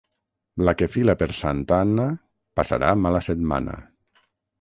La 0.67 0.73
que 0.77 0.85
fila 0.93 1.13
per 1.19 1.27
Santa 1.39 1.77
Anna, 1.87 2.05
passarà 2.61 2.89
mala 3.03 3.21
setmana. 3.27 3.77